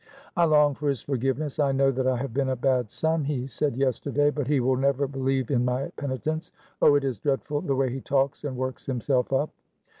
[0.35, 1.59] "'I long for his forgiveness.
[1.59, 4.31] I know that I have been a bad son,' he said, yesterday.
[4.31, 8.01] 'But he will never believe in my penitence.' Oh, it is dreadful the way he
[8.01, 9.51] talks and works himself up."